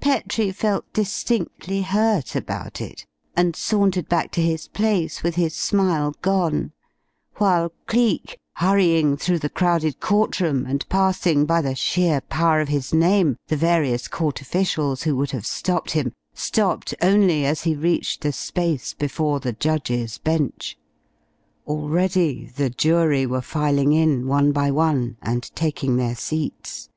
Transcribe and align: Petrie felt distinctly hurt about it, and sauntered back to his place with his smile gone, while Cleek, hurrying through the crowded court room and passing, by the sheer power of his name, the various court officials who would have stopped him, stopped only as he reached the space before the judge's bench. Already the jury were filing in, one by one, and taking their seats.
Petrie 0.00 0.52
felt 0.52 0.90
distinctly 0.94 1.82
hurt 1.82 2.34
about 2.34 2.80
it, 2.80 3.04
and 3.36 3.54
sauntered 3.54 4.08
back 4.08 4.30
to 4.32 4.40
his 4.40 4.68
place 4.68 5.22
with 5.22 5.34
his 5.34 5.54
smile 5.54 6.14
gone, 6.22 6.72
while 7.36 7.70
Cleek, 7.86 8.38
hurrying 8.54 9.18
through 9.18 9.38
the 9.40 9.50
crowded 9.50 10.00
court 10.00 10.40
room 10.40 10.64
and 10.64 10.88
passing, 10.88 11.44
by 11.44 11.60
the 11.60 11.74
sheer 11.74 12.22
power 12.22 12.62
of 12.62 12.68
his 12.68 12.94
name, 12.94 13.36
the 13.48 13.54
various 13.58 14.08
court 14.08 14.40
officials 14.40 15.02
who 15.02 15.14
would 15.14 15.32
have 15.32 15.44
stopped 15.44 15.90
him, 15.90 16.14
stopped 16.32 16.94
only 17.02 17.44
as 17.44 17.64
he 17.64 17.76
reached 17.76 18.22
the 18.22 18.32
space 18.32 18.94
before 18.94 19.40
the 19.40 19.52
judge's 19.52 20.16
bench. 20.16 20.78
Already 21.66 22.46
the 22.46 22.70
jury 22.70 23.26
were 23.26 23.42
filing 23.42 23.92
in, 23.92 24.26
one 24.26 24.52
by 24.52 24.70
one, 24.70 25.18
and 25.20 25.42
taking 25.54 25.98
their 25.98 26.16
seats. 26.16 26.88